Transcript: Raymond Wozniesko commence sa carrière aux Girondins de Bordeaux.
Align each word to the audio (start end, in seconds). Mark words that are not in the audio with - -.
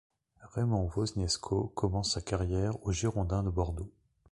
Raymond 0.55 0.89
Wozniesko 0.95 1.73
commence 1.75 2.13
sa 2.15 2.21
carrière 2.21 2.75
aux 2.83 2.91
Girondins 2.91 3.43
de 3.43 3.51
Bordeaux. 3.51 3.91